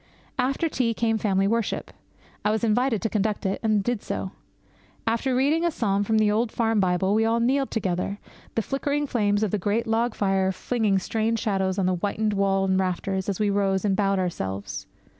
[0.39, 1.91] After tea came family worship.
[2.43, 4.31] I was invited to conduct it, and did so.
[5.05, 8.17] After reading a psalm from the old farm Bible, we all kneeled together,
[8.55, 12.65] the flickering flames of the great log fire flinging strange shadows on the whitened wall
[12.65, 14.87] and rafters as we rose and bowed ourselves.